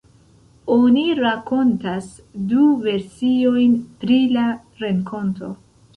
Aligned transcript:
Oni 0.75 1.03
rakontas 1.19 2.09
du 2.53 2.65
versiojn 2.87 3.79
pri 4.03 4.19
la 4.39 4.47
renkonto. 4.87 5.53